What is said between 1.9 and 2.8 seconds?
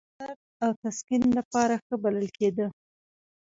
بلل کېده.